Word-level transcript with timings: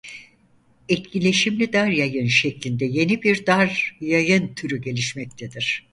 Etkileşimli 0.89 1.73
dar 1.73 1.87
yayın 1.87 2.27
şeklinde 2.27 2.85
yeni 2.85 3.21
bir 3.23 3.45
dar 3.45 3.97
yayın 4.01 4.53
türü 4.55 4.81
gelişmektedir. 4.81 5.83